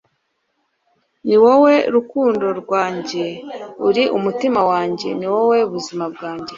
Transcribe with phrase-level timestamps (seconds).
[1.27, 3.25] Ni wowe rukundo rwanjye,
[3.87, 6.49] uri umutima wanjye ni nawe buzima bwanjye